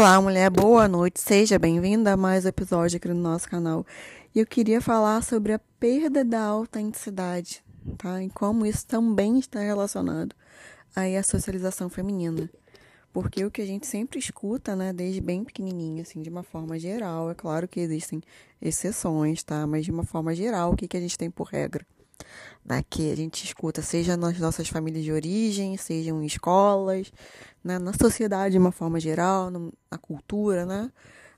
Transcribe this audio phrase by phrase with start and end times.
[0.00, 3.84] Olá, mulher, boa noite, seja bem-vinda a mais um episódio aqui no nosso canal.
[4.34, 7.62] E eu queria falar sobre a perda da autenticidade,
[7.98, 8.22] tá?
[8.22, 10.34] E como isso também está relacionado
[10.96, 12.48] aí à socialização feminina.
[13.12, 16.78] Porque o que a gente sempre escuta, né, desde bem pequenininho, assim, de uma forma
[16.78, 18.22] geral, é claro que existem
[18.58, 19.66] exceções, tá?
[19.66, 21.84] Mas de uma forma geral, o que, que a gente tem por regra?
[22.64, 27.12] Né, que a gente escuta, seja nas nossas famílias de origem, sejam em escolas,
[27.62, 30.90] né, na sociedade de uma forma geral, na cultura, né,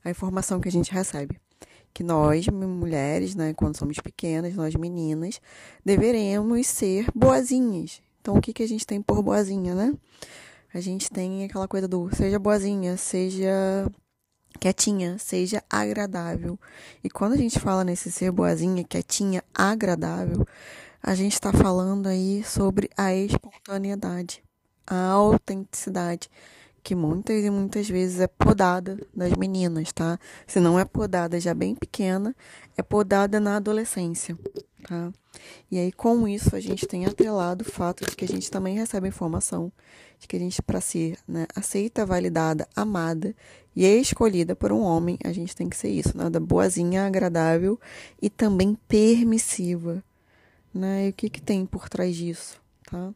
[0.04, 1.40] a informação que a gente recebe.
[1.95, 5.40] Que nós, mulheres, né, quando somos pequenas, nós meninas,
[5.84, 8.02] deveremos ser boazinhas.
[8.20, 9.95] Então, o que, que a gente tem por boazinha, né?
[10.73, 13.90] A gente tem aquela coisa do seja boazinha, seja
[14.59, 16.59] quietinha, seja agradável.
[17.02, 20.47] E quando a gente fala nesse ser boazinha, quietinha, agradável,
[21.02, 24.43] a gente está falando aí sobre a espontaneidade,
[24.87, 26.30] a autenticidade,
[26.83, 30.18] que muitas e muitas vezes é podada das meninas, tá?
[30.46, 32.35] Se não é podada já bem pequena,
[32.76, 34.37] é podada na adolescência,
[34.87, 35.13] tá?
[35.71, 38.76] E aí com isso a gente tem atrelado o fato de que a gente também
[38.76, 39.73] recebe informação
[40.23, 43.35] de que a gente para ser né, aceita, validada, amada
[43.74, 46.46] e escolhida por um homem, a gente tem que ser isso, nada né?
[46.46, 47.80] boazinha, agradável
[48.20, 50.04] e também permissiva,
[50.74, 51.06] né?
[51.06, 53.14] E o que que tem por trás disso, tá?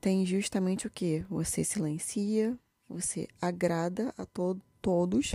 [0.00, 1.24] Tem justamente o que?
[1.28, 2.56] Você silencia,
[2.88, 5.34] você agrada a to todos,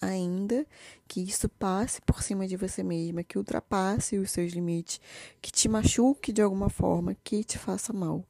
[0.00, 0.66] ainda
[1.06, 5.00] que isso passe por cima de você mesma, que ultrapasse os seus limites,
[5.40, 8.24] que te machuque de alguma forma, que te faça mal.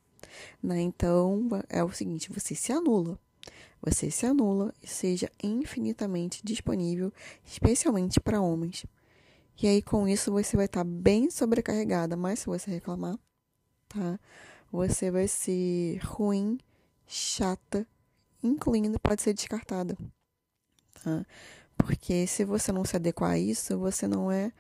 [0.63, 0.81] Né?
[0.83, 3.19] Então, é o seguinte: você se anula.
[3.83, 7.13] Você se anula e seja infinitamente disponível,
[7.45, 8.85] especialmente para homens.
[9.63, 13.19] E aí, com isso, você vai estar tá bem sobrecarregada, mas se você reclamar,
[13.89, 14.19] tá?
[14.73, 16.59] Você vai ser ruim,
[17.07, 17.87] chata,
[18.43, 19.97] incluindo pode ser descartada,
[21.03, 21.27] tá?
[21.77, 24.53] Porque se você não se adequar a isso, você não é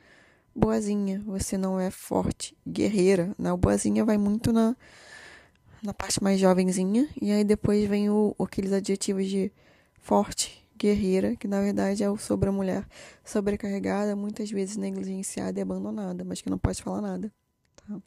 [0.54, 3.52] boazinha, você não é forte, guerreira, né?
[3.52, 4.76] O boazinha vai muito na
[5.82, 9.52] na parte mais jovenzinha, e aí depois vem o, aqueles adjetivos de
[10.00, 12.86] forte, guerreira, que na verdade é o sobre a mulher
[13.24, 17.32] sobrecarregada, muitas vezes negligenciada e abandonada, mas que não pode falar nada.
[17.76, 18.00] Tá?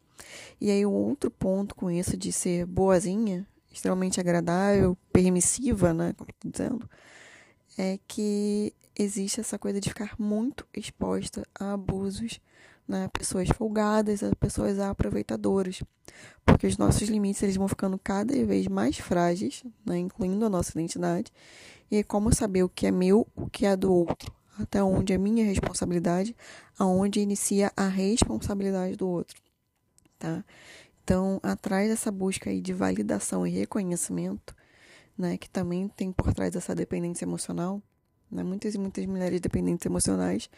[0.59, 6.29] E aí o outro ponto com isso de ser boazinha, extremamente agradável, permissiva, né, como
[6.29, 6.89] estou dizendo,
[7.77, 12.39] é que existe essa coisa de ficar muito exposta a abusos
[12.87, 15.81] né, pessoas folgadas, pessoas aproveitadoras,
[16.45, 20.71] porque os nossos limites eles vão ficando cada vez mais frágeis, né, incluindo a nossa
[20.71, 21.31] identidade,
[21.89, 25.17] e como saber o que é meu, o que é do outro, até onde é
[25.17, 26.35] minha responsabilidade,
[26.77, 29.41] aonde inicia a responsabilidade do outro,
[30.19, 30.43] tá?
[31.03, 34.55] Então, atrás dessa busca aí de validação e reconhecimento,
[35.17, 37.81] né, que também tem por trás essa dependência emocional,
[38.31, 40.49] né, muitas e muitas mulheres dependentes emocionais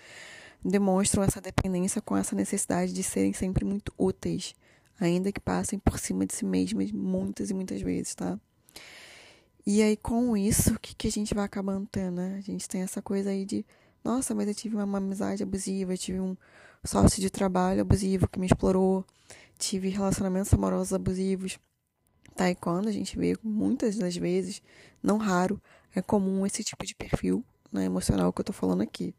[0.66, 4.56] demonstram essa dependência com essa necessidade de serem sempre muito úteis,
[5.00, 8.40] ainda que passem por cima de si mesmas muitas e muitas vezes, tá?
[9.66, 12.36] E aí, com isso, o que, que a gente vai acabando tendo, né?
[12.38, 13.66] A gente tem essa coisa aí de,
[14.04, 16.36] nossa, mas eu tive uma amizade abusiva, eu tive um
[16.84, 19.06] sócio de trabalho abusivo que me explorou,
[19.58, 21.60] tive relacionamentos amorosos abusivos.
[22.36, 22.50] Tá?
[22.50, 24.62] E quando a gente vê, muitas das vezes,
[25.02, 25.62] não raro,
[25.96, 29.16] é comum esse tipo de perfil né, emocional que eu tô falando aqui.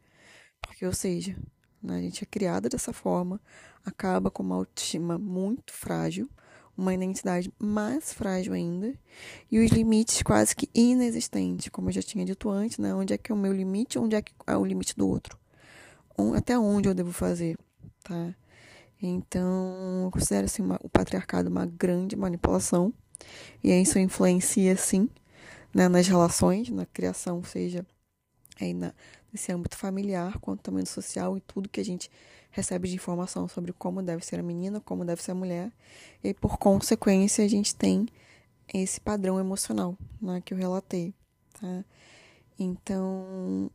[0.61, 1.35] Porque, ou seja,
[1.81, 3.39] né, a gente é criada dessa forma,
[3.85, 6.29] acaba com uma autoestima muito frágil,
[6.77, 8.93] uma identidade mais frágil ainda,
[9.51, 12.93] e os limites quase que inexistentes, como eu já tinha dito antes, né?
[12.93, 15.37] Onde é que é o meu limite, onde é que é o limite do outro?
[16.35, 17.57] Até onde eu devo fazer,
[18.03, 18.35] tá?
[19.01, 22.93] Então, eu considero assim, uma, o patriarcado uma grande manipulação,
[23.63, 25.09] e isso influencia, sim,
[25.73, 27.85] né, nas relações, na criação, seja
[28.59, 28.93] aí na,
[29.31, 32.09] nesse âmbito familiar, quanto também no social e tudo que a gente
[32.51, 35.71] recebe de informação sobre como deve ser a menina, como deve ser a mulher,
[36.23, 38.07] e por consequência a gente tem
[38.73, 41.13] esse padrão emocional né, que eu relatei.
[41.59, 41.85] Tá?
[42.59, 43.69] Então,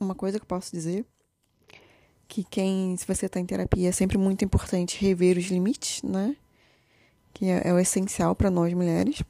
[0.00, 1.04] uma coisa que eu posso dizer
[2.28, 6.36] que quem, se você está em terapia, é sempre muito importante rever os limites, né?
[7.32, 9.22] Que é, é o essencial para nós mulheres.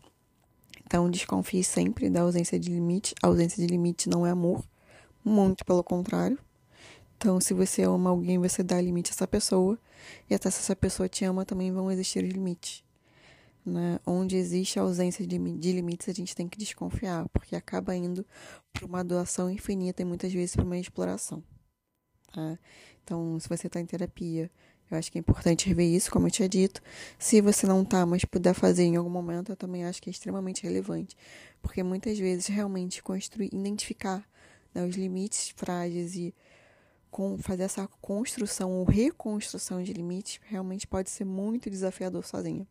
[0.84, 3.14] Então, desconfie sempre da ausência de limite.
[3.22, 4.64] A ausência de limite não é amor.
[5.26, 6.38] Muito pelo contrário.
[7.17, 9.76] Então, se você ama alguém, você dá limite a essa pessoa.
[10.31, 12.84] E até se essa pessoa te ama, também vão existir os limites.
[13.64, 13.99] Né?
[14.06, 18.25] Onde existe a ausência de, de limites, a gente tem que desconfiar, porque acaba indo
[18.73, 21.43] para uma doação infinita e muitas vezes para uma exploração.
[22.32, 22.56] Tá?
[23.02, 24.49] Então, se você está em terapia
[24.88, 26.81] Eu acho que é importante rever isso, como eu tinha dito.
[27.19, 30.12] Se você não tá, mas puder fazer em algum momento, eu também acho que é
[30.12, 31.17] extremamente relevante.
[31.61, 34.25] Porque muitas vezes realmente construir, identificar
[34.76, 36.34] né, os limites frágeis e
[37.11, 42.67] com, fazer essa construção ou reconstrução de limites realmente pode ser muito desafiador sozinha.